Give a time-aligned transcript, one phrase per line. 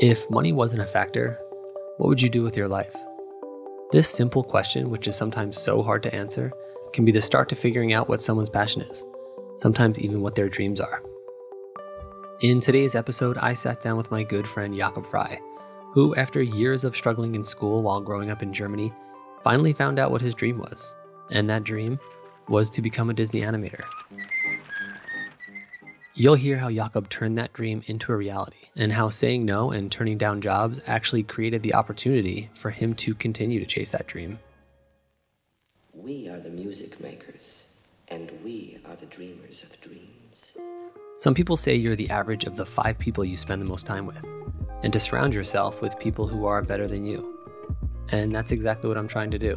[0.00, 1.40] If money wasn't a factor,
[1.96, 2.94] what would you do with your life?
[3.90, 6.52] This simple question, which is sometimes so hard to answer,
[6.92, 9.04] can be the start to figuring out what someone's passion is,
[9.56, 11.02] sometimes even what their dreams are.
[12.42, 15.40] In today's episode, I sat down with my good friend Jacob Frey,
[15.94, 18.92] who, after years of struggling in school while growing up in Germany,
[19.42, 20.94] finally found out what his dream was.
[21.32, 21.98] And that dream
[22.48, 23.82] was to become a Disney animator.
[26.20, 29.88] You'll hear how Jacob turned that dream into a reality, and how saying no and
[29.88, 34.40] turning down jobs actually created the opportunity for him to continue to chase that dream.
[35.94, 37.66] We are the music makers,
[38.08, 40.56] and we are the dreamers of dreams.
[41.18, 44.04] Some people say you're the average of the five people you spend the most time
[44.04, 44.24] with,
[44.82, 47.38] and to surround yourself with people who are better than you.
[48.10, 49.54] And that's exactly what I'm trying to do.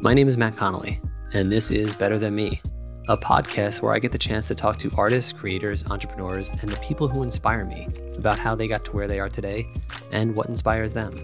[0.00, 1.02] My name is Matt Connolly,
[1.34, 2.62] and this is Better Than Me
[3.08, 6.76] a podcast where I get the chance to talk to artists, creators, entrepreneurs, and the
[6.78, 9.68] people who inspire me about how they got to where they are today
[10.10, 11.14] and what inspires them.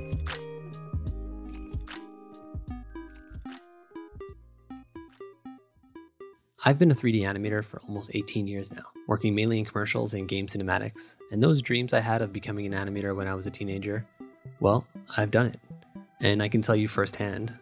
[6.64, 10.28] I've been a 3D animator for almost 18 years now, working mainly in commercials and
[10.28, 13.50] game cinematics, and those dreams I had of becoming an animator when I was a
[13.50, 14.06] teenager,
[14.60, 14.86] well,
[15.16, 15.58] I've done it.
[16.20, 17.52] And I can tell you firsthand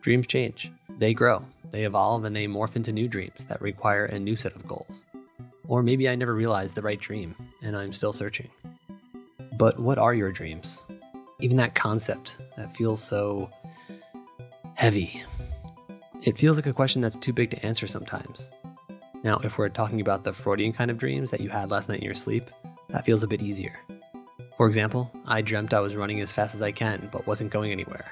[0.00, 4.18] dreams change, they grow, they evolve and they morph into new dreams that require a
[4.18, 5.04] new set of goals.
[5.68, 8.50] Or maybe I never realized the right dream and I'm still searching.
[9.58, 10.84] But what are your dreams?
[11.40, 13.50] Even that concept that feels so
[14.74, 15.22] heavy.
[16.22, 18.50] It feels like a question that's too big to answer sometimes.
[19.22, 21.98] Now, if we're talking about the Freudian kind of dreams that you had last night
[21.98, 22.50] in your sleep,
[22.90, 23.78] that feels a bit easier.
[24.56, 27.72] For example, I dreamt I was running as fast as I can, but wasn't going
[27.72, 28.06] anywhere.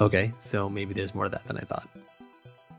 [0.00, 1.88] Okay, so maybe there's more to that than I thought.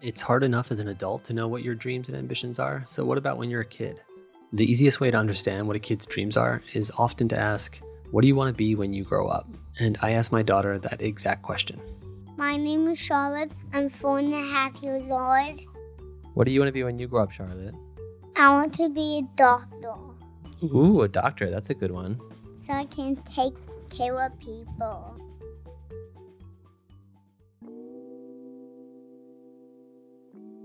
[0.01, 3.05] It's hard enough as an adult to know what your dreams and ambitions are, so
[3.05, 4.01] what about when you're a kid?
[4.51, 7.79] The easiest way to understand what a kid's dreams are is often to ask,
[8.11, 9.47] What do you want to be when you grow up?
[9.79, 11.81] And I asked my daughter that exact question.
[12.37, 13.51] My name is Charlotte.
[13.73, 15.61] I'm four and a half years old.
[16.33, 17.75] What do you want to be when you grow up, Charlotte?
[18.35, 19.93] I want to be a doctor.
[20.63, 21.49] Ooh, a doctor.
[21.49, 22.19] That's a good one.
[22.65, 23.53] So I can take
[23.89, 25.15] care of people.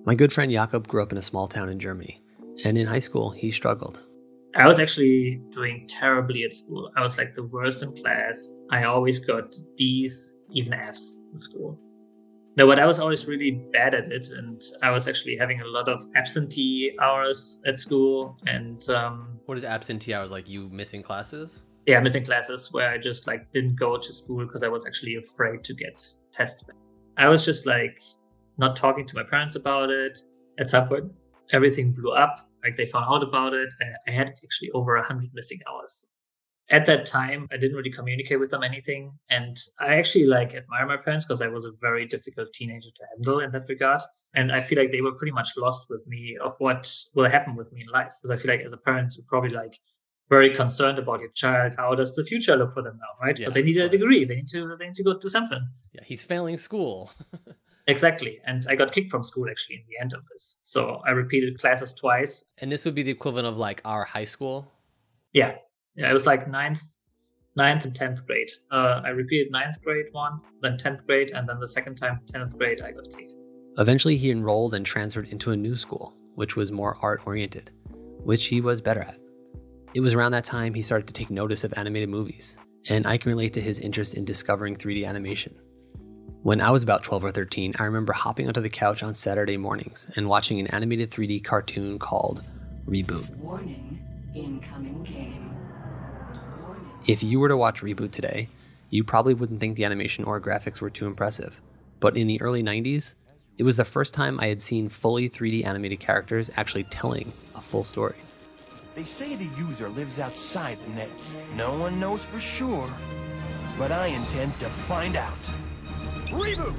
[0.08, 2.22] My good friend Jacob grew up in a small town in Germany,
[2.64, 4.04] and in high school, he struggled.
[4.56, 6.90] I was actually doing terribly at school.
[6.96, 8.50] I was like the worst in class.
[8.70, 11.78] I always got D's, even F's in school.
[12.56, 15.66] No, but I was always really bad at it, and I was actually having a
[15.66, 18.38] lot of absentee hours at school.
[18.46, 20.48] And um, what is absentee hours like?
[20.48, 21.66] You missing classes?
[21.86, 25.16] Yeah, missing classes where I just like didn't go to school because I was actually
[25.16, 26.00] afraid to get
[26.32, 26.74] tested.
[27.18, 28.00] I was just like
[28.58, 30.18] not talking to my parents about it.
[30.58, 31.12] At some point,
[31.52, 32.40] everything blew up.
[32.64, 33.72] Like they found out about it.
[34.06, 36.04] I had actually over 100 missing hours.
[36.70, 39.12] At that time, I didn't really communicate with them anything.
[39.30, 43.04] And I actually like admire my parents because I was a very difficult teenager to
[43.14, 44.02] handle in that regard.
[44.34, 47.56] And I feel like they were pretty much lost with me of what will happen
[47.56, 48.12] with me in life.
[48.20, 49.78] Because I feel like as a parent, you're probably like
[50.28, 51.72] very concerned about your child.
[51.78, 53.34] How does the future look for them now, right?
[53.34, 54.24] Because yeah, they need a degree.
[54.26, 55.66] They need to they need to go do something.
[55.92, 57.12] Yeah, he's failing school.
[57.88, 58.38] Exactly.
[58.44, 60.58] And I got kicked from school actually in the end of this.
[60.60, 62.44] So I repeated classes twice.
[62.58, 64.70] And this would be the equivalent of like our high school?
[65.32, 65.56] Yeah.
[65.96, 66.82] Yeah, it was like ninth,
[67.56, 68.50] ninth and tenth grade.
[68.70, 72.56] Uh, I repeated ninth grade one, then tenth grade, and then the second time, tenth
[72.56, 73.34] grade, I got kicked.
[73.78, 77.72] Eventually, he enrolled and transferred into a new school, which was more art oriented,
[78.22, 79.18] which he was better at.
[79.94, 83.16] It was around that time he started to take notice of animated movies, and I
[83.16, 85.58] can relate to his interest in discovering 3D animation.
[86.44, 89.56] When I was about 12 or 13, I remember hopping onto the couch on Saturday
[89.56, 92.44] mornings and watching an animated 3D cartoon called
[92.86, 93.28] Reboot.
[93.38, 94.00] Warning,
[94.36, 95.50] incoming game.
[96.62, 96.90] Warning.
[97.08, 98.48] If you were to watch Reboot today,
[98.88, 101.60] you probably wouldn't think the animation or graphics were too impressive.
[101.98, 103.14] But in the early 90s,
[103.58, 107.60] it was the first time I had seen fully 3D animated characters actually telling a
[107.60, 108.14] full story.
[108.94, 111.10] They say the user lives outside the net.
[111.56, 112.88] No one knows for sure,
[113.76, 115.36] but I intend to find out.
[116.30, 116.74] Reboot!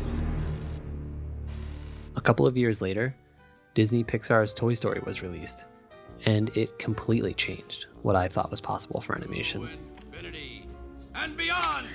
[2.15, 3.15] A couple of years later,
[3.73, 5.65] Disney Pixar's Toy Story was released,
[6.25, 9.67] and it completely changed what I thought was possible for animation.
[11.15, 11.87] and beyond!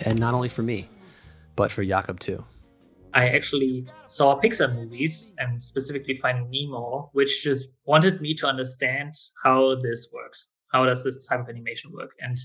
[0.00, 0.88] And not only for me,
[1.56, 2.44] but for Jacob too.
[3.12, 9.12] I actually saw Pixar movies and specifically Finding Nemo, which just wanted me to understand
[9.44, 10.48] how this works.
[10.72, 12.10] How does this type of animation work?
[12.20, 12.36] And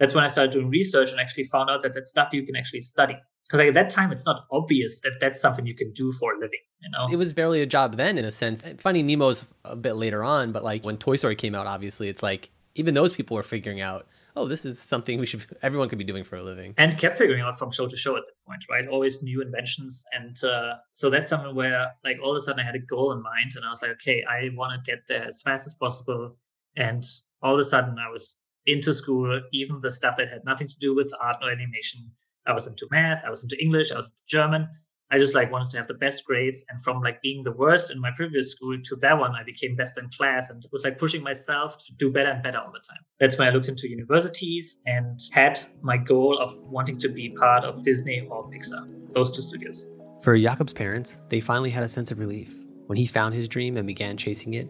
[0.00, 2.56] that's when I started doing research and actually found out that that stuff you can
[2.56, 3.16] actually study.
[3.48, 6.34] Because like at that time it's not obvious that that's something you can do for
[6.34, 7.06] a living you know?
[7.10, 8.62] It was barely a job then, in a sense.
[8.78, 12.22] Finding Nemo's a bit later on, but like when Toy Story came out, obviously, it's
[12.22, 14.06] like even those people were figuring out,
[14.36, 16.74] oh, this is something we should, everyone could be doing for a living.
[16.78, 18.86] and kept figuring out from show to show at that point right?
[18.88, 20.04] Always new inventions.
[20.12, 23.12] And uh, so that's something where like all of a sudden i had a goal
[23.12, 25.74] in mind and i was like okay i want to get there as fast as
[25.74, 26.36] possible.
[26.76, 27.04] And
[27.42, 28.36] all of a sudden i was
[28.66, 32.10] into school even the stuff that had nothing to do with art or animation
[32.48, 34.68] i was into math i was into english i was into german
[35.10, 37.90] I just like wanted to have the best grades, and from like being the worst
[37.90, 40.98] in my previous school to that one, I became best in class, and was like
[40.98, 43.00] pushing myself to do better and better all the time.
[43.18, 47.64] That's when I looked into universities and had my goal of wanting to be part
[47.64, 49.86] of Disney or Pixar, those two studios.
[50.20, 52.52] For Jacob's parents, they finally had a sense of relief.
[52.86, 54.68] When he found his dream and began chasing it,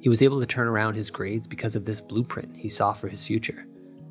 [0.00, 3.08] he was able to turn around his grades because of this blueprint he saw for
[3.08, 3.66] his future.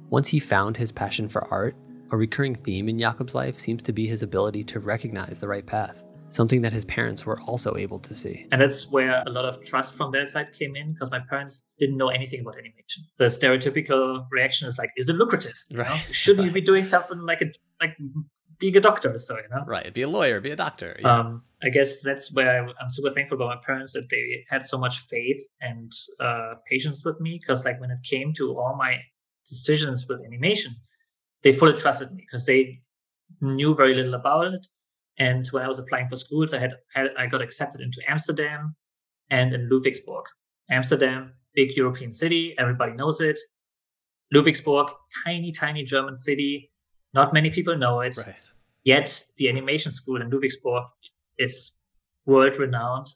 [0.09, 1.75] Once he found his passion for art,
[2.11, 5.65] a recurring theme in Jacob's life seems to be his ability to recognize the right
[5.65, 5.95] path,
[6.29, 8.47] something that his parents were also able to see.
[8.51, 11.63] And that's where a lot of trust from their side came in because my parents
[11.79, 13.03] didn't know anything about animation.
[13.17, 15.55] The stereotypical reaction is like, is it lucrative?
[15.69, 15.83] You know?
[16.11, 17.47] Shouldn't you be doing something like a
[17.81, 17.95] like
[18.59, 19.63] being a doctor or so, you know?
[19.65, 20.97] Right, be a lawyer, be a doctor.
[20.99, 21.19] yeah.
[21.19, 24.65] Um, I guess that's where I, I'm super thankful about my parents that they had
[24.65, 27.39] so much faith and uh, patience with me.
[27.39, 28.97] Because like when it came to all my
[29.47, 30.75] decisions with animation,
[31.43, 32.81] they fully trusted me because they
[33.41, 34.67] knew very little about it.
[35.19, 38.75] And when I was applying for schools, I had, had I got accepted into Amsterdam
[39.29, 40.23] and in Ludwigsburg.
[40.69, 43.39] Amsterdam, big European city, everybody knows it.
[44.33, 44.89] Ludwigsburg,
[45.25, 46.71] tiny, tiny German city.
[47.13, 48.17] Not many people know it.
[48.17, 48.35] right.
[48.83, 50.85] Yet the animation school in Ludwigsburg
[51.37, 51.71] is
[52.25, 53.07] world renowned,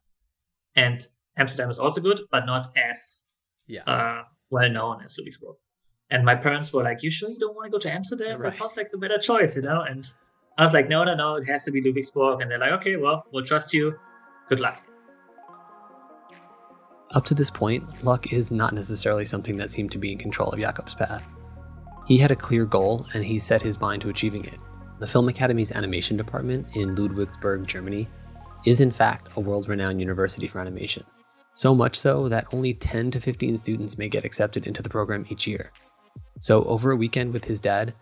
[0.75, 1.05] and
[1.37, 3.23] Amsterdam is also good, but not as
[3.67, 3.83] Yeah.
[3.83, 5.55] uh, well known as Ludwigsburg.
[6.11, 8.39] And my parents were like, "You sure you don't want to go to Amsterdam?
[8.39, 8.51] Right.
[8.51, 10.05] That sounds like the better choice, you know." And
[10.57, 12.97] I was like, "No, no, no, it has to be Ludwigsburg." And they're like, "Okay,
[12.97, 13.95] well, we'll trust you.
[14.49, 14.83] Good luck."
[17.13, 20.49] Up to this point, luck is not necessarily something that seemed to be in control
[20.49, 21.23] of Jacob's path.
[22.07, 24.57] He had a clear goal and he set his mind to achieving it.
[24.99, 28.07] The Film Academy's animation department in Ludwigsburg, Germany,
[28.65, 31.03] is in fact a world renowned university for animation.
[31.53, 35.25] So much so that only 10 to 15 students may get accepted into the program
[35.29, 35.71] each year.
[36.41, 37.93] So, over a weekend with his dad,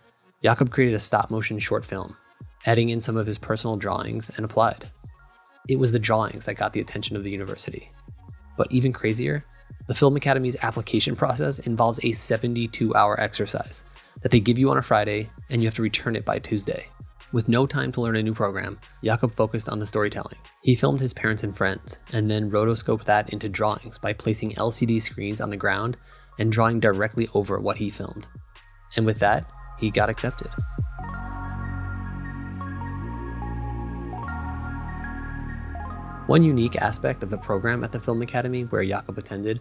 [0.42, 2.16] Jacob created a stop motion short film,
[2.64, 4.90] adding in some of his personal drawings and applied.
[5.68, 7.92] It was the drawings that got the attention of the university.
[8.56, 9.44] But even crazier,
[9.88, 13.84] the Film Academy's application process involves a 72 hour exercise
[14.22, 16.86] that they give you on a Friday and you have to return it by Tuesday.
[17.32, 20.38] With no time to learn a new program, Jacob focused on the storytelling.
[20.62, 25.02] He filmed his parents and friends, and then rotoscoped that into drawings by placing LCD
[25.02, 25.98] screens on the ground
[26.40, 28.26] and drawing directly over what he filmed.
[28.96, 29.48] And with that,
[29.78, 30.50] he got accepted.
[36.26, 39.60] One unique aspect of the program at the Film Academy where Jacob attended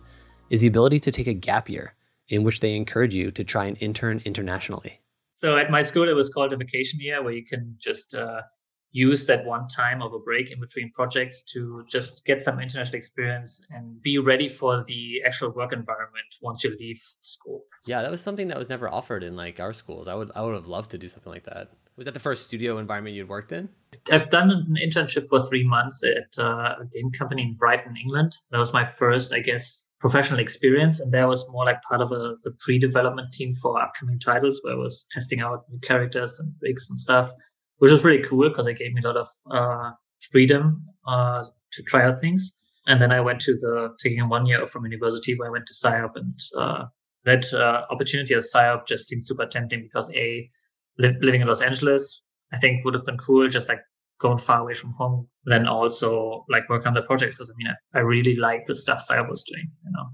[0.49, 1.95] is the ability to take a gap year
[2.29, 4.99] in which they encourage you to try and intern internationally.
[5.37, 8.41] So at my school, it was called a vacation year, where you can just uh,
[8.91, 12.95] use that one time of a break in between projects to just get some international
[12.95, 17.63] experience and be ready for the actual work environment once you leave school.
[17.85, 20.07] Yeah, that was something that was never offered in like our schools.
[20.07, 21.69] I would I would have loved to do something like that.
[21.95, 23.67] Was that the first studio environment you'd worked in?
[24.09, 28.37] I've done an internship for three months at uh, a game company in Brighton, England.
[28.51, 32.13] That was my first, I guess, professional experience, and that was more like part of
[32.13, 36.53] a, the pre-development team for upcoming titles, where I was testing out new characters and
[36.61, 37.31] rigs and stuff,
[37.79, 39.91] which was really cool because it gave me a lot of uh,
[40.31, 41.43] freedom uh,
[41.73, 42.53] to try out things.
[42.87, 45.73] And then I went to the taking one year from university, where I went to
[45.73, 46.85] Psyop, and uh,
[47.25, 50.49] that uh, opportunity at Psyop just seemed super tempting because a
[50.97, 53.81] li- living in Los Angeles, I think would have been cool, just like
[54.19, 55.27] going far away from home.
[55.45, 58.75] Then also like work on the project because I mean I, I really liked the
[58.75, 59.69] stuff Psyop was doing.
[59.83, 60.05] You know,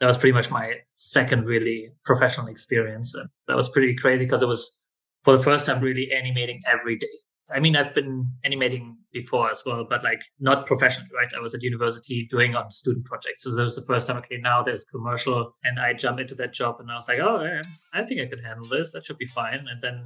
[0.00, 4.42] that was pretty much my second really professional experience, and that was pretty crazy because
[4.42, 4.76] it was
[5.24, 7.06] for the first time really animating every day.
[7.50, 11.28] I mean, I've been animating before as well, but like not professionally, right?
[11.36, 13.42] I was at university doing on student projects.
[13.42, 16.54] So that was the first time, okay, now there's commercial and I jump into that
[16.54, 17.60] job and I was like, oh,
[17.92, 18.92] I think I could handle this.
[18.92, 19.66] That should be fine.
[19.70, 20.02] And then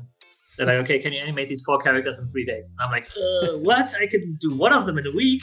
[0.56, 2.70] they're like, okay, can you animate these four characters in three days?
[2.70, 3.94] And I'm like, uh, what?
[4.00, 5.42] I can do one of them in a week.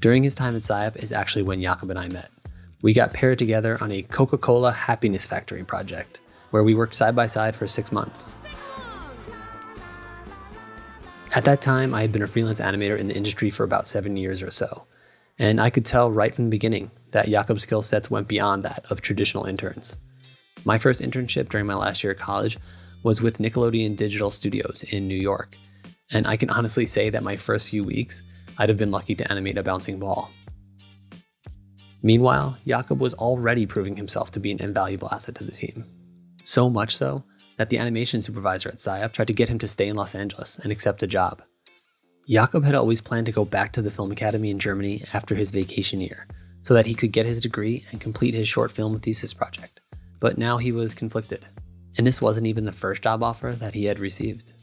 [0.00, 2.30] During his time at Psyop is actually when Jacob and I met.
[2.82, 7.16] We got paired together on a Coca Cola Happiness Factory project, where we worked side
[7.16, 8.44] by side for six months.
[11.32, 14.16] At that time, I had been a freelance animator in the industry for about seven
[14.16, 14.84] years or so,
[15.38, 18.84] and I could tell right from the beginning that Jacob's skill sets went beyond that
[18.90, 19.96] of traditional interns.
[20.64, 22.56] My first internship during my last year at college
[23.02, 25.54] was with Nickelodeon Digital Studios in New York,
[26.10, 28.22] And I can honestly say that my first few weeks,
[28.58, 30.30] I'd have been lucky to animate a bouncing ball.
[32.02, 35.84] Meanwhile, Jacob was already proving himself to be an invaluable asset to the team.
[36.44, 37.24] So much so
[37.56, 40.58] that the animation supervisor at Psyop tried to get him to stay in Los Angeles
[40.58, 41.42] and accept a job.
[42.28, 45.50] Jacob had always planned to go back to the Film Academy in Germany after his
[45.50, 46.26] vacation year,
[46.62, 49.80] so that he could get his degree and complete his short film thesis project.
[50.20, 51.44] But now he was conflicted,
[51.98, 54.53] and this wasn't even the first job offer that he had received.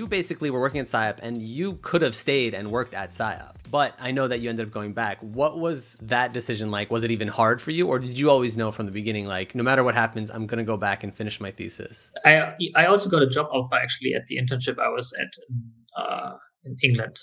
[0.00, 3.56] You basically were working at PSYOP and you could have stayed and worked at PSYOP,
[3.70, 5.18] but I know that you ended up going back.
[5.20, 6.90] What was that decision like?
[6.90, 9.54] Was it even hard for you, or did you always know from the beginning, like,
[9.54, 12.12] no matter what happens, I'm going to go back and finish my thesis?
[12.24, 16.32] I, I also got a job offer actually at the internship I was at uh,
[16.64, 17.18] in England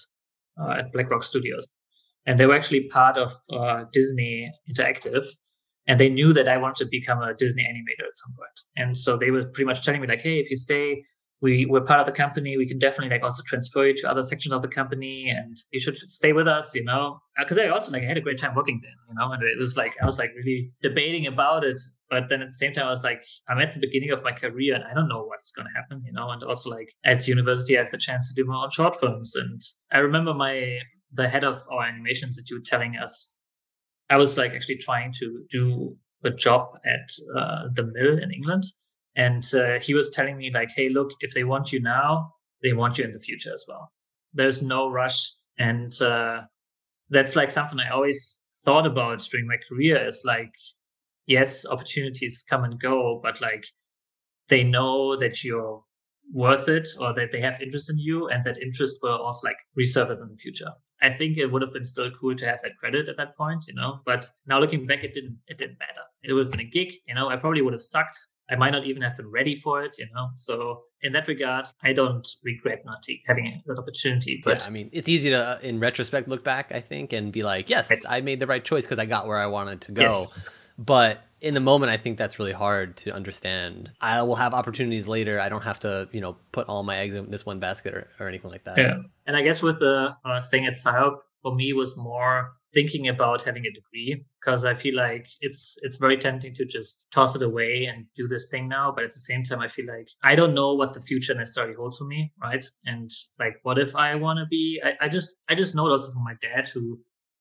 [0.62, 1.66] uh, at Black Rock Studios.
[2.28, 5.26] And they were actually part of uh, Disney Interactive
[5.88, 8.60] and they knew that I wanted to become a Disney animator at some point.
[8.76, 11.02] And so they were pretty much telling me like, hey, if you stay,
[11.42, 12.58] we we're part of the company.
[12.58, 15.80] We can definitely like also transfer you to other sections of the company, and you
[15.80, 17.20] should stay with us, you know.
[17.38, 19.32] Because uh, I also like I had a great time working there, you know.
[19.32, 21.80] And it was like I was like really debating about it,
[22.10, 24.32] but then at the same time I was like I'm at the beginning of my
[24.32, 26.30] career and I don't know what's going to happen, you know.
[26.30, 29.36] And also like at university I have the chance to do my own short films,
[29.36, 30.80] and I remember my
[31.14, 33.38] the head of our animation institute telling us
[34.10, 38.64] I was like actually trying to do a job at uh, the mill in England.
[39.18, 42.34] And uh, he was telling me like, hey, look, if they want you now,
[42.64, 43.92] they want you in the future as well.
[44.34, 45.20] There's no rush.
[45.58, 46.42] And uh,
[47.10, 50.54] that's like something I always thought about during my career is like,
[51.26, 53.66] yes, opportunities come and go, but like
[54.50, 55.84] they know that you're
[56.34, 59.58] worth it or that they have interest in you and that interest will also like
[59.78, 60.72] resurface in the future.
[61.02, 63.66] I think it would have been still cool to have that credit at that point,
[63.68, 64.02] you know.
[64.06, 66.02] But now looking back, it didn't it didn't matter.
[66.24, 67.30] It would have been a gig, you know.
[67.30, 68.18] I probably would have sucked.
[68.50, 70.30] I might not even have been ready for it, you know.
[70.36, 74.40] So in that regard, I don't regret not having that opportunity.
[74.44, 77.32] But yeah, I mean, it's easy to, uh, in retrospect, look back, I think, and
[77.32, 79.92] be like, yes, I made the right choice because I got where I wanted to
[79.92, 80.02] go.
[80.02, 80.28] Yes.
[80.78, 83.92] But in the moment, I think that's really hard to understand.
[84.02, 85.40] I will have opportunities later.
[85.40, 88.08] I don't have to, you know, put all my eggs in this one basket or,
[88.20, 88.78] or anything like that.
[88.78, 89.00] Yeah.
[89.26, 93.42] And I guess with the uh, thing at PSYOP, for me was more thinking about
[93.44, 97.42] having a degree because I feel like it's it's very tempting to just toss it
[97.42, 98.92] away and do this thing now.
[98.94, 101.74] But at the same time, I feel like I don't know what the future necessarily
[101.74, 102.66] holds for me, right?
[102.86, 104.82] And like, what if I want to be?
[104.84, 107.00] I, I just I just know also from my dad who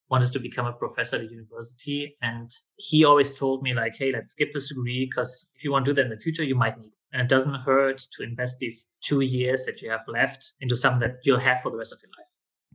[0.08, 2.16] wanted to become a professor at university.
[2.22, 5.84] And he always told me like, hey, let's skip this degree because if you want
[5.84, 6.92] to do that in the future, you might need it.
[7.12, 11.00] And it doesn't hurt to invest these two years that you have left into something
[11.00, 12.25] that you'll have for the rest of your life.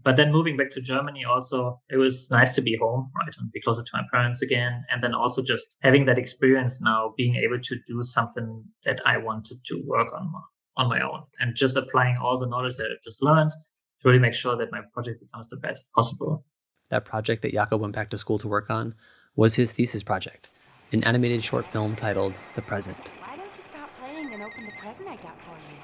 [0.04, 3.34] But then moving back to Germany also, it was nice to be home, right?
[3.38, 4.84] And be closer to my parents again.
[4.90, 9.18] And then also just having that experience now, being able to do something that I
[9.18, 10.32] wanted to work on
[10.78, 14.20] on my own and just applying all the knowledge that I've just learned to really
[14.20, 16.46] make sure that my project becomes the best possible
[16.92, 18.94] that project that Jacob went back to school to work on
[19.36, 20.50] was his thesis project,
[20.92, 22.98] an animated short film titled The Present.
[23.20, 25.78] Why don't you stop playing and open the present I got for you?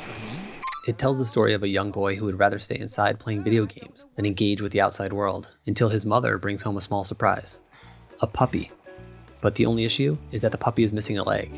[0.00, 0.47] For me?
[0.88, 3.66] It tells the story of a young boy who would rather stay inside playing video
[3.66, 7.60] games than engage with the outside world until his mother brings home a small surprise
[8.22, 8.72] a puppy.
[9.42, 11.52] But the only issue is that the puppy is missing a leg.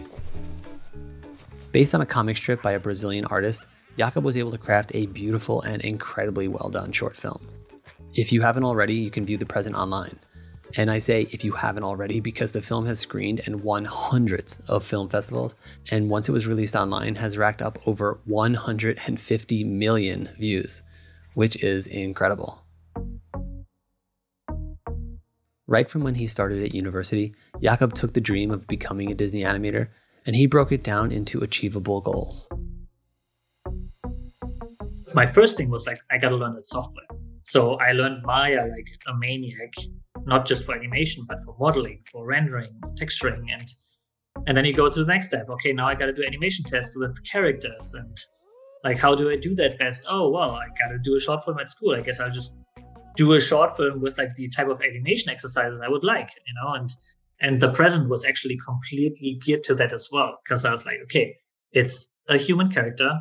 [1.71, 5.07] Based on a comic strip by a Brazilian artist, Jacob was able to craft a
[5.07, 7.47] beautiful and incredibly well done short film.
[8.15, 10.19] If you haven't already, you can view the present online.
[10.77, 14.61] And I say if you haven't already because the film has screened and won hundreds
[14.69, 15.57] of film festivals,
[15.91, 20.83] and once it was released online, has racked up over 150 million views,
[21.35, 22.63] which is incredible.
[25.67, 29.43] Right from when he started at university, Jacob took the dream of becoming a Disney
[29.43, 29.89] animator
[30.27, 32.49] and he broke it down into achievable goals.
[35.15, 37.07] My first thing was like, I gotta learn that software.
[37.43, 39.73] So I learned Maya like a maniac,
[40.31, 43.69] not just for animation, but for modeling, for rendering, texturing, and
[44.47, 45.51] and then you go to the next step.
[45.51, 48.17] Okay, now I got to do animation tests with characters, and
[48.85, 50.07] like how do I do that best?
[50.09, 51.95] Oh well, I got to do a short film at school.
[51.97, 52.55] I guess I'll just
[53.17, 56.55] do a short film with like the type of animation exercises I would like, you
[56.63, 56.89] know, and
[57.41, 60.99] and the present was actually completely geared to that as well because I was like,
[61.05, 61.37] okay,
[61.73, 63.19] it's a human character,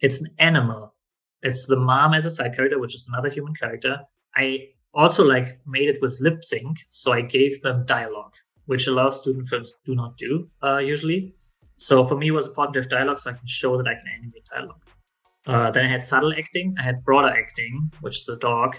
[0.00, 0.94] it's an animal,
[1.42, 4.00] it's the mom as a side character, which is another human character.
[4.36, 8.34] I also like made it with lip sync, so I gave them dialogue,
[8.66, 11.34] which a lot of student films do not do uh, usually.
[11.76, 14.04] So for me, it was to have dialogue, so I can show that I can
[14.16, 14.82] animate dialogue.
[15.46, 18.76] Uh, then I had subtle acting, I had broader acting, which is the dog,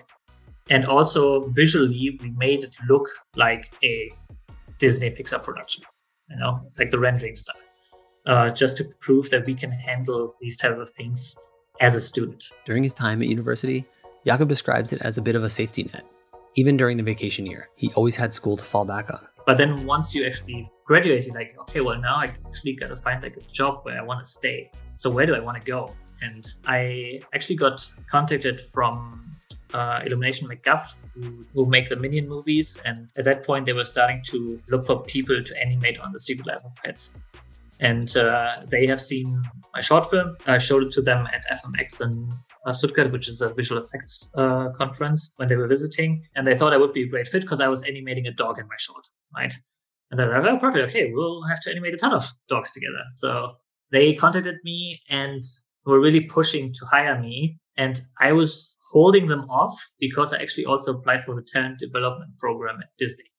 [0.69, 3.05] and also visually we made it look
[3.35, 4.09] like a
[4.79, 5.83] Disney Pixar production,
[6.29, 7.55] you know, like the rendering style,
[8.27, 11.35] uh, just to prove that we can handle these type of things
[11.81, 12.45] as a student.
[12.65, 13.85] During his time at university,
[14.25, 16.05] Jacob describes it as a bit of a safety net.
[16.55, 19.27] Even during the vacation year, he always had school to fall back on.
[19.45, 23.21] But then once you actually graduate, you're like, okay, well now I actually gotta find
[23.21, 24.71] like a job where I want to stay.
[24.97, 25.93] So where do I want to go?
[26.21, 29.21] And I actually got contacted from
[29.73, 32.77] uh, Illumination Mac Guff, who, who make the Minion movies.
[32.85, 36.19] And at that point, they were starting to look for people to animate on the
[36.19, 37.11] Secret Life of Pets.
[37.81, 39.25] And uh, they have seen
[39.73, 40.37] my short film.
[40.45, 42.35] I showed it to them at FMX uh,
[42.71, 46.23] Stuttgart, which is a visual effects uh, conference, when they were visiting.
[46.35, 48.59] And they thought I would be a great fit because I was animating a dog
[48.59, 49.05] in my short,
[49.35, 49.53] right?
[50.09, 50.89] And they're like, oh, perfect.
[50.89, 53.03] Okay, we'll have to animate a ton of dogs together.
[53.15, 53.53] So
[53.91, 55.43] they contacted me and
[55.85, 57.57] were really pushing to hire me.
[57.75, 62.37] And I was holding them off because I actually also applied for the talent development
[62.37, 63.31] program at Disney,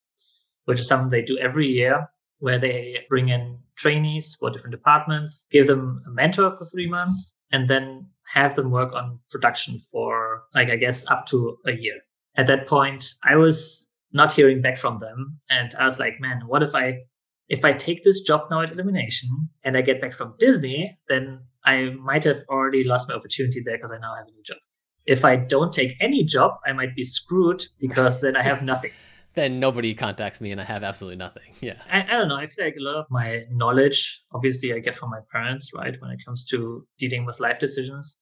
[0.65, 2.09] which is something they do every year
[2.45, 7.35] where they bring in trainees for different departments, give them a mentor for three months,
[7.51, 11.95] and then have them work on production for, like, I guess, up to a year.
[12.37, 15.41] At that point, I was not hearing back from them.
[15.49, 16.99] And I was like, man, what if I,
[17.49, 19.31] if I take this job now at Illumination
[19.65, 23.79] and I get back from Disney, then I might have already lost my opportunity there
[23.79, 24.59] because I now have a new job.
[25.07, 28.91] If I don't take any job, I might be screwed because then I have nothing
[29.35, 31.43] then nobody contacts me and I have absolutely nothing.
[31.61, 31.81] Yeah.
[31.91, 32.37] I, I, don't know.
[32.37, 35.95] I feel like a lot of my knowledge, obviously, I get from my parents, right,
[35.99, 38.19] when it comes to dealing with life decisions.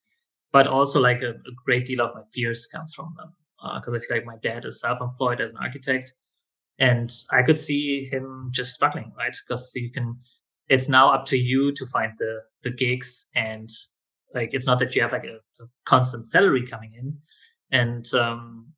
[0.52, 3.32] But also, like, a, a great deal of my fears comes from them.
[3.80, 6.12] Because uh, I feel like my dad is self employed as an architect.
[6.78, 9.34] And I could see him just struggling, right?
[9.48, 10.16] Because you can,
[10.68, 13.26] it's now up to you to find the, the gigs.
[13.34, 13.68] And,
[14.34, 17.18] like, it's not that you have, like, a, a constant salary coming in.
[17.72, 18.71] And, um,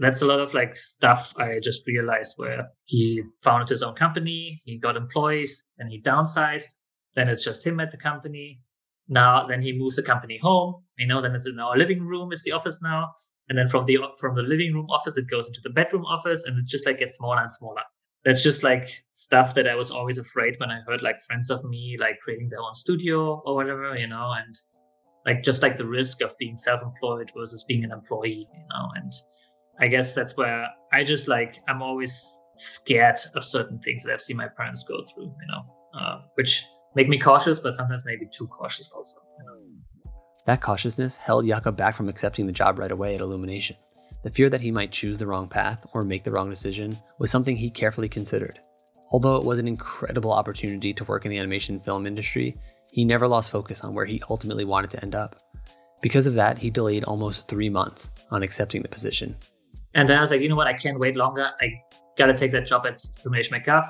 [0.00, 4.60] that's a lot of like stuff I just realized where he founded his own company,
[4.64, 6.64] he got employees, and he downsized.
[7.14, 8.60] Then it's just him at the company.
[9.08, 10.82] Now, then he moves the company home.
[10.98, 13.10] You know, then it's in our living room is the office now,
[13.48, 16.44] and then from the from the living room office it goes into the bedroom office,
[16.44, 17.82] and it just like gets smaller and smaller.
[18.24, 21.64] That's just like stuff that I was always afraid when I heard like friends of
[21.64, 24.54] me like creating their own studio or whatever, you know, and
[25.26, 29.12] like just like the risk of being self-employed versus being an employee, you know, and
[29.80, 34.20] I guess that's where I just like I'm always scared of certain things that I've
[34.20, 36.64] seen my parents go through, you know, uh, which
[36.94, 39.20] make me cautious, but sometimes maybe too cautious also.
[39.38, 40.12] You know?
[40.46, 43.76] That cautiousness held Jacob back from accepting the job right away at Illumination.
[44.22, 47.30] The fear that he might choose the wrong path or make the wrong decision was
[47.30, 48.60] something he carefully considered.
[49.12, 52.54] Although it was an incredible opportunity to work in the animation film industry,
[52.92, 55.36] he never lost focus on where he ultimately wanted to end up.
[56.02, 59.36] Because of that, he delayed almost three months on accepting the position.
[59.94, 60.66] And then I was like, you know what?
[60.66, 61.50] I can't wait longer.
[61.60, 61.82] I
[62.16, 63.88] gotta take that job at Illumination Mac Guff.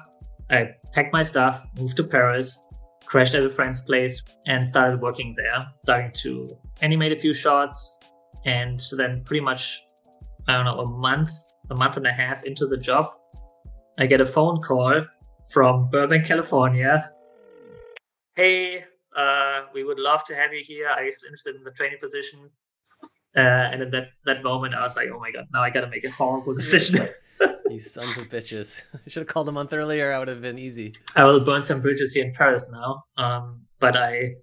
[0.51, 2.59] I packed my stuff, moved to Paris,
[3.05, 7.99] crashed at a friend's place, and started working there, starting to animate a few shots.
[8.47, 9.83] And then, pretty much,
[10.49, 11.31] I don't know, a month,
[11.71, 13.07] a month and a half into the job,
[13.99, 15.03] I get a phone call
[15.51, 17.13] from Burbank, California.
[18.35, 18.85] Hey,
[19.15, 20.89] uh, we would love to have you here.
[20.89, 22.49] Are you interested in the training position?
[23.37, 25.83] Uh, and at that, that moment, I was like, oh my God, now I got
[25.83, 27.09] to make a horrible decision.
[27.71, 28.85] you sons of bitches.
[29.05, 30.13] You should have called a month earlier.
[30.13, 30.95] I would have been easy.
[31.15, 33.05] I will burn some bridges here in Paris now.
[33.17, 34.35] Um, but I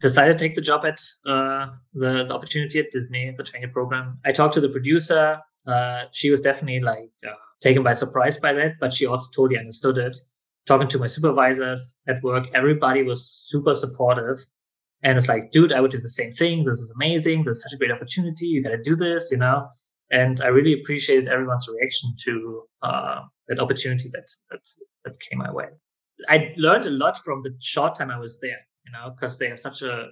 [0.00, 4.18] decided to take the job at uh, the, the opportunity at Disney, the training program.
[4.24, 5.38] I talked to the producer.
[5.66, 9.58] Uh, she was definitely like uh, taken by surprise by that, but she also totally
[9.58, 10.16] understood it.
[10.66, 14.38] Talking to my supervisors at work, everybody was super supportive.
[15.04, 16.64] And it's like, dude, I would do the same thing.
[16.64, 17.44] This is amazing.
[17.44, 18.46] This is such a great opportunity.
[18.46, 19.68] You got to do this, you know?
[20.10, 24.60] And I really appreciated everyone's reaction to uh, that opportunity that, that,
[25.04, 25.66] that came my way.
[26.28, 29.48] I learned a lot from the short time I was there, you know, because they
[29.48, 30.06] have such a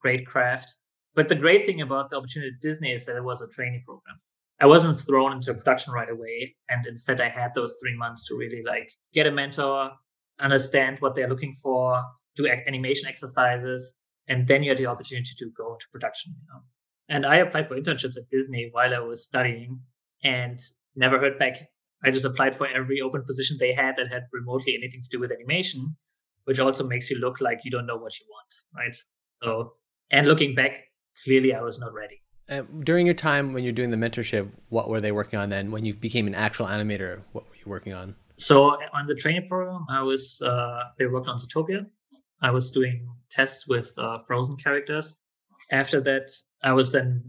[0.00, 0.72] great craft.
[1.16, 3.82] But the great thing about the opportunity at Disney is that it was a training
[3.84, 4.20] program.
[4.60, 6.54] I wasn't thrown into production right away.
[6.68, 9.90] And instead, I had those three months to really like get a mentor,
[10.38, 12.00] understand what they're looking for,
[12.36, 13.94] do animation exercises,
[14.28, 16.34] and then you had the opportunity to go into production.
[16.40, 16.62] You know?
[17.08, 19.80] And I applied for internships at Disney while I was studying,
[20.22, 20.58] and
[20.94, 21.54] never heard back.
[22.04, 25.18] I just applied for every open position they had that had remotely anything to do
[25.18, 25.96] with animation,
[26.44, 28.96] which also makes you look like you don't know what you want, right?
[29.42, 29.74] So,
[30.10, 30.84] and looking back,
[31.24, 32.22] clearly I was not ready.
[32.48, 35.72] Uh, during your time when you're doing the mentorship, what were they working on then?
[35.72, 38.14] When you became an actual animator, what were you working on?
[38.36, 41.86] So on the training program, I was uh, they worked on Zootopia,
[42.42, 45.18] I was doing tests with uh, Frozen characters.
[45.70, 46.30] After that,
[46.62, 47.22] I was then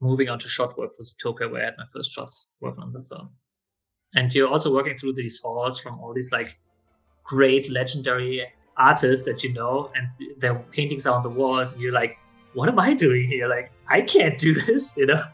[0.00, 2.92] moving on to shot work for Tokyo, where I had my first shots working on
[2.92, 3.30] the film.
[4.14, 6.58] And you're also working through these halls from all these like
[7.24, 10.06] great legendary artists that you know, and
[10.38, 12.18] their paintings are on the walls, and you're like
[12.54, 13.48] what am I doing here?
[13.48, 15.24] Like, I can't do this, you know?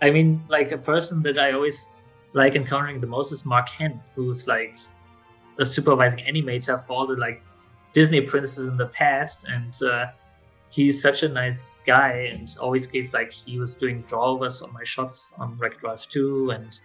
[0.00, 1.90] I mean, like a person that I always
[2.32, 4.74] like encountering the most is Mark Henn, who's like
[5.58, 7.42] a supervising animator for all the like
[7.92, 9.44] Disney princesses in the past.
[9.44, 10.06] And uh,
[10.70, 14.84] he's such a nice guy and always gave like, he was doing drawovers on my
[14.84, 16.80] shots on Wreck-It Ralph 2 and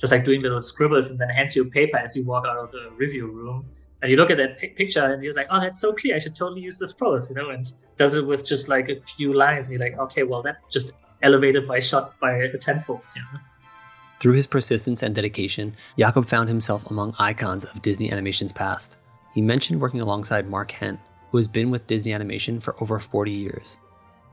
[0.00, 2.56] just like doing little scribbles and then hands you a paper as you walk out
[2.56, 3.66] of the review room.
[4.00, 6.14] And you look at that picture and you're like, oh, that's so clear.
[6.14, 9.00] I should totally use this pose, you know, and does it with just like a
[9.16, 9.68] few lines.
[9.68, 13.40] And you're like, okay, well, that just elevated my shot by a tenfold, you know.
[14.20, 18.96] Through his persistence and dedication, Jacob found himself among icons of Disney Animation's past.
[19.34, 20.98] He mentioned working alongside Mark Henn,
[21.30, 23.78] who has been with Disney Animation for over 40 years.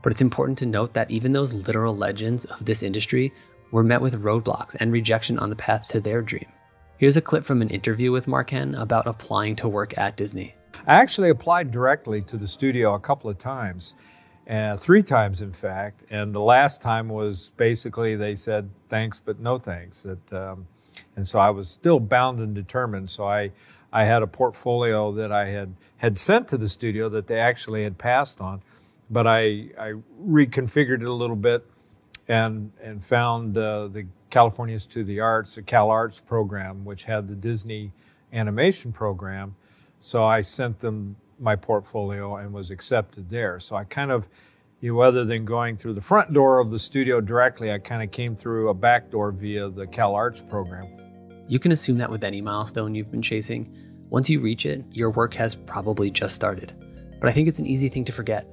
[0.02, 3.32] But it's important to note that even those literal legends of this industry
[3.70, 6.46] were met with roadblocks and rejection on the path to their dream.
[6.98, 10.54] Here's a clip from an interview with Mark Henn about applying to work at Disney.
[10.86, 13.94] I actually applied directly to the studio a couple of times,
[14.48, 16.04] uh, three times in fact.
[16.10, 20.04] And the last time was basically they said thanks but no thanks.
[20.04, 20.68] That, um,
[21.16, 23.10] and so I was still bound and determined.
[23.10, 23.50] So I,
[23.92, 27.84] I had a portfolio that I had had sent to the studio that they actually
[27.84, 28.62] had passed on,
[29.10, 31.66] but I I reconfigured it a little bit,
[32.28, 37.04] and and found uh, the California Institute of the Arts, the Cal Arts program, which
[37.04, 37.92] had the Disney
[38.32, 39.56] animation program.
[40.00, 43.60] So I sent them my portfolio and was accepted there.
[43.60, 44.28] So I kind of,
[44.80, 48.02] you know, other than going through the front door of the studio directly, I kind
[48.02, 51.05] of came through a back door via the Cal Arts program.
[51.48, 53.72] You can assume that with any milestone you've been chasing,
[54.10, 56.72] once you reach it, your work has probably just started.
[57.20, 58.48] But I think it's an easy thing to forget.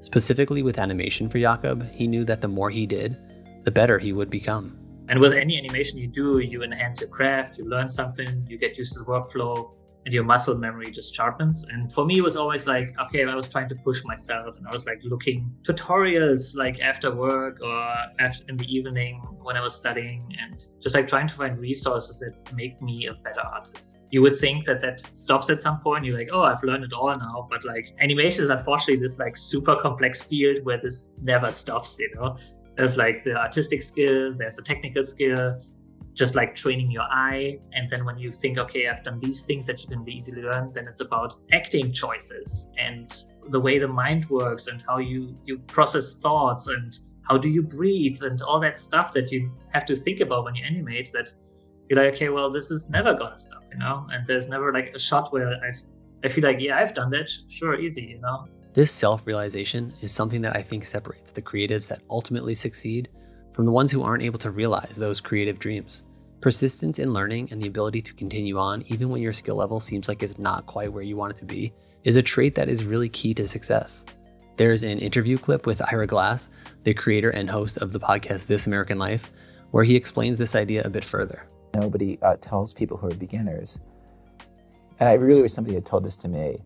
[0.00, 3.16] Specifically with animation for Jacob, he knew that the more he did,
[3.64, 4.78] the better he would become.
[5.08, 8.78] And with any animation you do, you enhance your craft, you learn something, you get
[8.78, 9.72] used to the workflow,
[10.08, 11.66] and your muscle memory just sharpens.
[11.70, 14.66] And for me, it was always like, okay, I was trying to push myself and
[14.66, 19.60] I was like looking tutorials like after work or after, in the evening when I
[19.60, 23.98] was studying and just like trying to find resources that make me a better artist.
[24.10, 26.06] You would think that that stops at some point.
[26.06, 27.46] You're like, oh, I've learned it all now.
[27.50, 32.10] But like animation is unfortunately this like super complex field where this never stops, you
[32.14, 32.38] know?
[32.78, 35.58] There's like the artistic skill, there's the technical skill,
[36.18, 37.58] just like training your eye.
[37.72, 40.72] And then when you think, okay, I've done these things that you can easily learn,
[40.74, 43.14] then it's about acting choices and
[43.50, 47.62] the way the mind works and how you, you process thoughts and how do you
[47.62, 51.32] breathe and all that stuff that you have to think about when you animate that
[51.88, 54.06] you're like, okay, well, this is never gonna stop, you know?
[54.10, 55.72] And there's never like a shot where i
[56.24, 57.30] I feel like, yeah, I've done that.
[57.48, 58.48] Sure, easy, you know?
[58.74, 63.08] This self realization is something that I think separates the creatives that ultimately succeed
[63.54, 66.02] from the ones who aren't able to realize those creative dreams.
[66.40, 70.06] Persistence in learning and the ability to continue on, even when your skill level seems
[70.06, 71.72] like it's not quite where you want it to be,
[72.04, 74.04] is a trait that is really key to success.
[74.56, 76.48] There's an interview clip with Ira Glass,
[76.84, 79.32] the creator and host of the podcast This American Life,
[79.72, 81.44] where he explains this idea a bit further.
[81.74, 83.78] Nobody uh, tells people who are beginners,
[85.00, 86.58] and I really wish somebody had told this to me,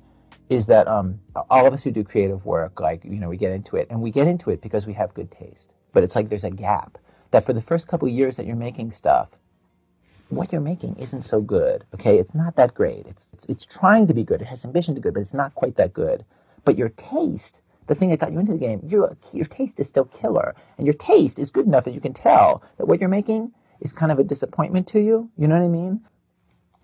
[0.51, 3.53] is that um, all of us who do creative work, like, you know, we get
[3.53, 5.73] into it, and we get into it because we have good taste.
[5.95, 6.99] But it's like there's a gap
[7.31, 9.31] that for the first couple years that you're making stuff,
[10.33, 11.85] what you're making isn't so good.
[11.95, 13.07] Okay, it's not that great.
[13.07, 14.43] It's, it's it's trying to be good.
[14.43, 16.25] It has ambition to be good, but it's not quite that good.
[16.65, 19.89] But your taste, the thing that got you into the game, your your taste is
[19.89, 23.11] still killer, and your taste is good enough that you can tell that what you're
[23.11, 25.31] making is kind of a disappointment to you.
[25.39, 26.01] You know what I mean?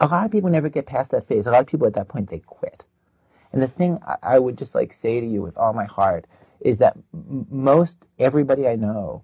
[0.00, 1.46] A lot of people never get past that phase.
[1.46, 2.84] A lot of people at that point they quit.
[3.52, 6.26] And the thing I, I would just like say to you with all my heart
[6.60, 9.22] is that m- most everybody I know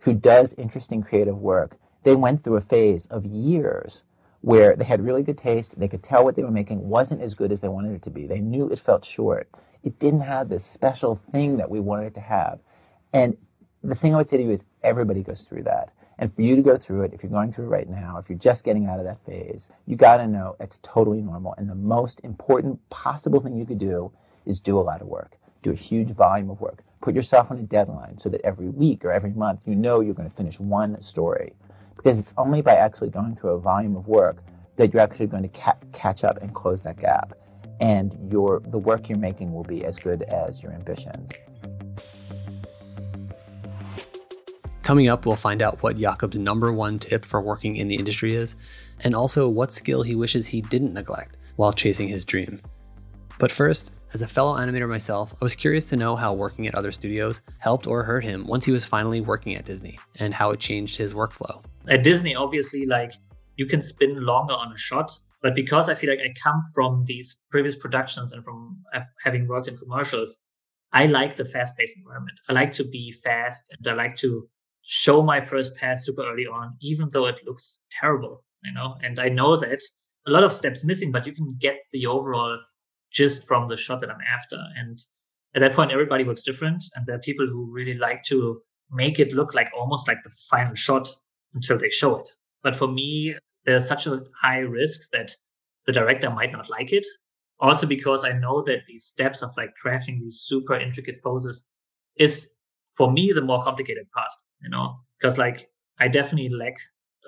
[0.00, 4.04] who does interesting creative work they went through a phase of years
[4.40, 5.76] where they had really good taste.
[5.76, 8.10] They could tell what they were making wasn't as good as they wanted it to
[8.10, 8.28] be.
[8.28, 9.48] They knew it felt short.
[9.82, 12.60] It didn't have this special thing that we wanted it to have.
[13.12, 13.36] And
[13.82, 15.90] the thing I would say to you is everybody goes through that.
[16.20, 18.30] And for you to go through it, if you're going through it right now, if
[18.30, 21.56] you're just getting out of that phase, you got to know it's totally normal.
[21.58, 24.12] And the most important possible thing you could do
[24.44, 25.36] is do a lot of work.
[25.64, 26.84] Do a huge volume of work.
[27.00, 30.14] Put yourself on a deadline so that every week or every month you know you're
[30.14, 31.52] going to finish one story
[31.96, 34.38] because it's only by actually going through a volume of work
[34.76, 37.32] that you're actually going to ca- catch up and close that gap.
[37.80, 41.30] And your the work you're making will be as good as your ambitions.
[44.82, 48.34] Coming up, we'll find out what Jacob's number one tip for working in the industry
[48.34, 48.54] is,
[49.02, 52.60] and also what skill he wishes he didn't neglect while chasing his dream.
[53.38, 56.74] But first, as a fellow animator myself, I was curious to know how working at
[56.74, 60.52] other studios helped or hurt him once he was finally working at Disney, and how
[60.52, 63.12] it changed his workflow at Disney, obviously, like
[63.56, 65.12] you can spin longer on a shot.
[65.42, 68.82] But because I feel like I come from these previous productions and from
[69.22, 70.38] having worked in commercials,
[70.92, 72.38] I like the fast paced environment.
[72.48, 74.48] I like to be fast and I like to
[74.82, 79.18] show my first pass super early on, even though it looks terrible, you know, and
[79.18, 79.80] I know that
[80.26, 82.58] a lot of steps missing, but you can get the overall
[83.12, 84.58] just from the shot that I'm after.
[84.76, 84.98] And
[85.54, 86.82] at that point, everybody works different.
[86.94, 90.32] And there are people who really like to make it look like almost like the
[90.50, 91.08] final shot
[91.56, 92.28] until they show it.
[92.62, 95.34] But for me, there's such a high risk that
[95.86, 97.06] the director might not like it.
[97.58, 101.66] Also because I know that these steps of like crafting these super intricate poses
[102.16, 102.48] is
[102.96, 104.30] for me the more complicated part,
[104.62, 106.76] you know, because like I definitely lack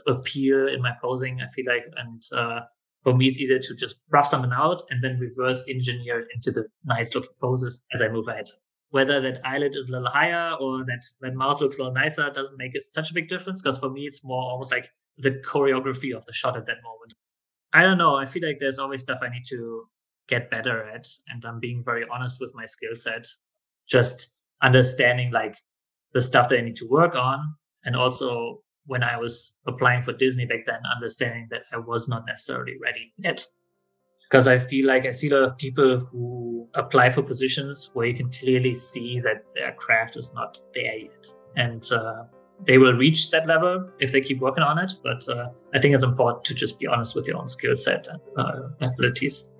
[0.07, 1.41] appeal in my posing.
[1.41, 2.61] I feel like, and uh,
[3.03, 6.51] for me, it's easier to just rough something out and then reverse engineer it into
[6.51, 8.47] the nice looking poses as I move ahead.
[8.91, 12.31] Whether that eyelid is a little higher or that, that mouth looks a little nicer
[12.31, 15.33] doesn't make it such a big difference because for me, it's more almost like the
[15.47, 17.15] choreography of the shot at that moment.
[17.73, 18.15] I don't know.
[18.17, 19.85] I feel like there's always stuff I need to
[20.29, 21.07] get better at.
[21.29, 23.27] And I'm being very honest with my skill set,
[23.89, 24.31] just
[24.63, 25.57] understanding like
[26.15, 30.13] the stuff that I need to work on and also when I was applying for
[30.15, 33.47] Disney back then, understanding that I was not necessarily ready yet.
[34.23, 38.07] Because I feel like I see a lot of people who apply for positions where
[38.07, 41.27] you can clearly see that their craft is not there yet.
[41.57, 42.25] And uh,
[42.65, 44.93] they will reach that level if they keep working on it.
[45.03, 48.07] But uh, I think it's important to just be honest with your own skill set
[48.09, 49.51] and uh, abilities.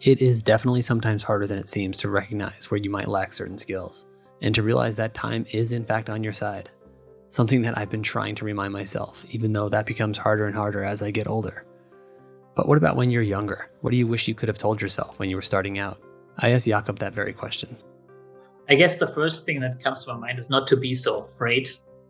[0.00, 3.58] It is definitely sometimes harder than it seems to recognize where you might lack certain
[3.58, 4.06] skills
[4.42, 6.70] and to realize that time is in fact on your side
[7.30, 10.84] something that I've been trying to remind myself, even though that becomes harder and harder
[10.84, 11.64] as I get older.
[12.54, 13.70] But what about when you're younger?
[13.80, 15.98] What do you wish you could have told yourself when you were starting out?
[16.38, 17.76] I asked Jacob that very question.
[18.68, 21.22] I guess the first thing that comes to my mind is not to be so
[21.22, 21.68] afraid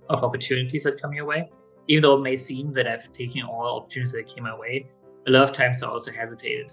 [0.08, 1.50] of opportunities that come your way.
[1.88, 4.86] Even though it may seem that I've taken all opportunities that came my way,
[5.26, 6.72] a lot of times I also hesitated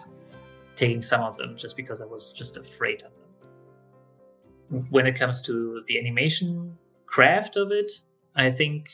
[0.75, 3.12] taking some of them just because I was just afraid of
[4.69, 4.88] them.
[4.89, 7.91] When it comes to the animation craft of it,
[8.36, 8.89] I think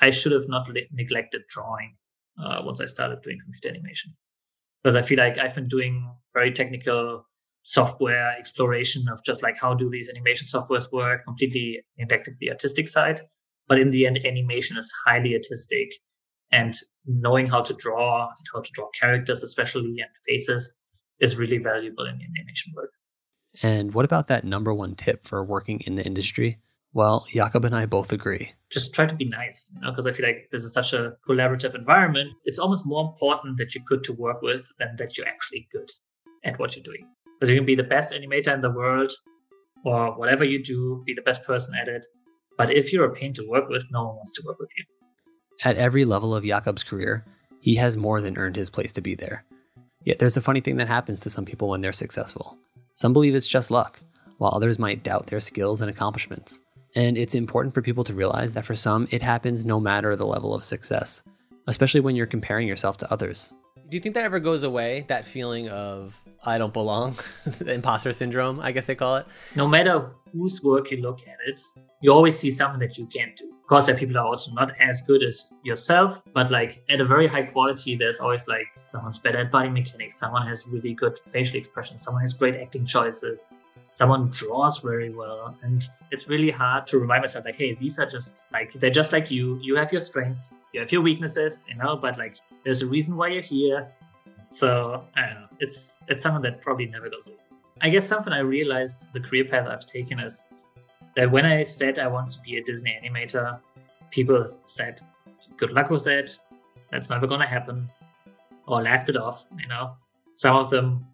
[0.00, 1.94] I should have not neglected drawing
[2.42, 4.14] uh, once I started doing computer animation
[4.82, 7.24] because I feel like I've been doing very technical
[7.62, 12.88] software exploration of just like how do these animation softwares work, completely neglected the artistic
[12.88, 13.22] side.
[13.66, 15.88] But in the end, animation is highly artistic,
[16.52, 16.74] and
[17.06, 20.74] knowing how to draw and how to draw characters, especially and faces,
[21.18, 22.90] is really valuable in animation work.
[23.62, 26.58] And what about that number one tip for working in the industry?
[26.94, 28.52] Well, Jacob and I both agree.
[28.70, 31.14] Just try to be nice, you know, because I feel like this is such a
[31.28, 32.30] collaborative environment.
[32.44, 35.90] It's almost more important that you're good to work with than that you're actually good
[36.44, 37.08] at what you're doing.
[37.38, 39.12] Because you can be the best animator in the world
[39.84, 42.06] or whatever you do, be the best person at it.
[42.56, 44.84] But if you're a pain to work with, no one wants to work with you.
[45.64, 47.24] At every level of Jacob's career,
[47.60, 49.44] he has more than earned his place to be there.
[50.04, 52.56] Yet there's a funny thing that happens to some people when they're successful.
[52.92, 54.00] Some believe it's just luck,
[54.38, 56.60] while others might doubt their skills and accomplishments.
[56.94, 60.26] And it's important for people to realize that for some, it happens no matter the
[60.26, 61.22] level of success,
[61.66, 63.52] especially when you're comparing yourself to others.
[63.88, 65.04] Do you think that ever goes away?
[65.08, 67.16] That feeling of I don't belong,
[67.58, 69.26] the imposter syndrome, I guess they call it?
[69.56, 71.60] No matter whose work you look at it,
[72.00, 73.44] you always see something that you can't do.
[73.64, 77.04] Of course, that people are also not as good as yourself, but like at a
[77.04, 81.18] very high quality, there's always like someone's better at body mechanics, someone has really good
[81.32, 83.48] facial expression, someone has great acting choices,
[83.94, 88.10] someone draws very well and it's really hard to remind myself like hey these are
[88.10, 89.58] just like they're just like you.
[89.62, 93.16] You have your strengths you have your weaknesses you know but like there's a reason
[93.16, 93.88] why you're here.
[94.50, 95.46] So i don't know.
[95.60, 97.36] It's it's something that probably never goes away.
[97.80, 100.44] I guess something i realized the career path i've taken is
[101.16, 103.58] that when i said i want to be a disney animator
[104.10, 105.00] people said
[105.56, 106.30] good luck with that
[106.90, 107.88] that's never gonna happen
[108.66, 109.94] or laughed it off you know.
[110.36, 111.06] Some of them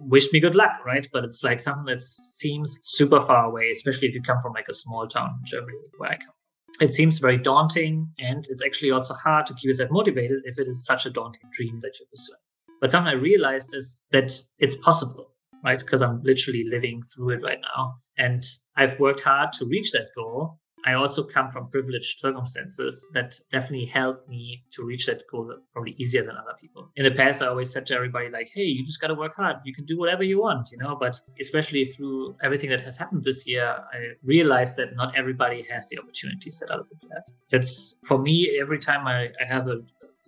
[0.00, 1.08] wish me good luck, right?
[1.12, 4.68] But it's like something that seems super far away, especially if you come from like
[4.68, 6.88] a small town in Germany where I come from.
[6.88, 10.68] It seems very daunting, and it's actually also hard to keep yourself motivated if it
[10.68, 12.38] is such a daunting dream that you're pursuing.
[12.80, 15.32] But something I realized is that it's possible,
[15.64, 15.78] right?
[15.78, 17.94] Because I'm literally living through it right now.
[18.18, 18.44] And
[18.76, 20.60] I've worked hard to reach that goal.
[20.86, 25.96] I also come from privileged circumstances that definitely helped me to reach that goal probably
[25.98, 26.90] easier than other people.
[26.94, 29.34] In the past, I always said to everybody, like, hey, you just got to work
[29.34, 29.56] hard.
[29.64, 30.96] You can do whatever you want, you know?
[30.98, 35.88] But especially through everything that has happened this year, I realized that not everybody has
[35.88, 37.24] the opportunities that other people have.
[37.50, 39.80] It's for me, every time I, I have a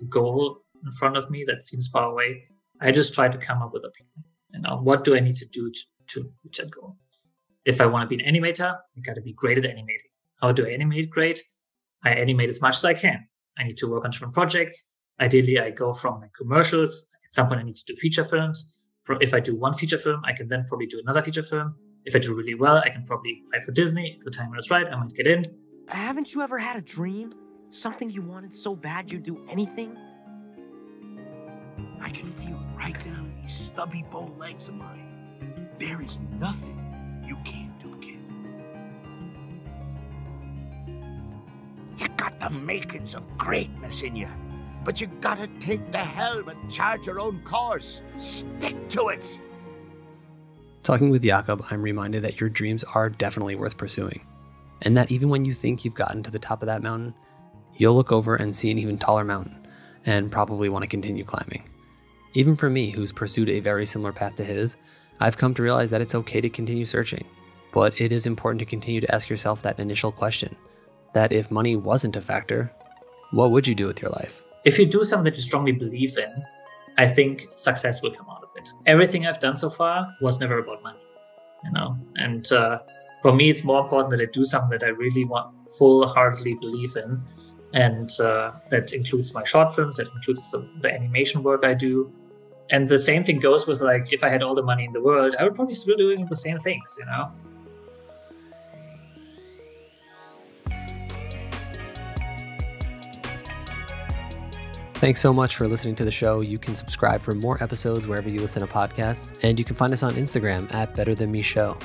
[0.09, 2.43] goal in front of me that seems far away,
[2.81, 4.25] I just try to come up with a plan.
[4.55, 5.81] You know, what do I need to do to,
[6.15, 6.97] to reach that goal?
[7.65, 10.09] If I want to be an animator, I got to be great at animating
[10.41, 11.43] how do I animate great?
[12.05, 13.27] I animate as much as I can.
[13.59, 14.85] I need to work on different projects.
[15.21, 17.07] Ideally, I go from like commercials.
[17.27, 18.77] At some point, I need to do feature films.
[19.21, 21.75] If I do one feature film, I can then probably do another feature film.
[22.05, 24.17] If I do really well, I can probably apply for Disney.
[24.19, 25.45] If the timing is right, I might get in.
[25.89, 27.33] Haven't you ever had a dream?
[27.71, 29.97] Something you wanted so bad you'd do anything?
[32.01, 35.69] I can feel it right down in these stubby bow legs of mine.
[35.79, 37.98] There is nothing you can't do,
[42.19, 44.29] got the makings of greatness in you,
[44.85, 48.03] but you gotta take the helm and charge your own course.
[48.19, 49.39] Stick to it.
[50.83, 54.21] Talking with Jacob, I'm reminded that your dreams are definitely worth pursuing,
[54.83, 57.15] and that even when you think you've gotten to the top of that mountain,
[57.77, 59.67] you'll look over and see an even taller mountain,
[60.05, 61.69] and probably want to continue climbing.
[62.35, 64.77] Even for me, who's pursued a very similar path to his,
[65.21, 67.27] I've come to realize that it's okay to continue searching,
[67.73, 70.57] but it is important to continue to ask yourself that initial question
[71.13, 72.73] that if money wasn't a factor,
[73.31, 74.45] what would you do with your life?
[74.65, 76.43] If you do something that you strongly believe in,
[76.97, 78.71] I think success will come out of it.
[78.87, 80.99] Everything I've done so far was never about money,
[81.65, 81.97] you know.
[82.17, 82.81] And uh,
[83.23, 86.97] for me, it's more important that I do something that I really want, full-heartedly believe
[86.97, 87.23] in,
[87.73, 92.13] and uh, that includes my short films, that includes the, the animation work I do.
[92.71, 95.01] And the same thing goes with like if I had all the money in the
[95.01, 97.33] world, I would probably still be doing the same things, you know.
[104.99, 106.41] Thanks so much for listening to the show.
[106.41, 109.93] You can subscribe for more episodes wherever you listen to podcasts, and you can find
[109.93, 111.79] us on Instagram at Better Than Me Show.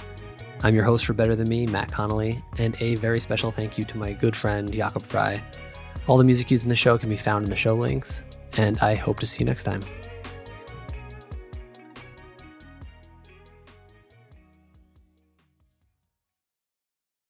[0.63, 3.83] I'm your host for Better Than Me, Matt Connolly, and a very special thank you
[3.85, 5.39] to my good friend Jacob Frey.
[6.07, 8.23] All the music used in the show can be found in the show links,
[8.57, 9.81] and I hope to see you next time.